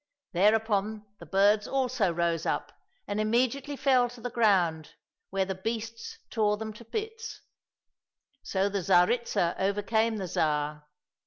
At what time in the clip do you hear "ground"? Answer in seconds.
4.31-4.95